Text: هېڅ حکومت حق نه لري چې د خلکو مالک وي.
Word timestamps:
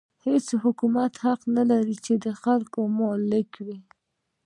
هېڅ 0.25 0.47
حکومت 0.63 1.11
حق 1.23 1.41
نه 1.57 1.63
لري 1.71 1.95
چې 2.05 2.13
د 2.23 2.27
خلکو 2.41 2.79
مالک 2.99 3.51
وي. 3.65 3.79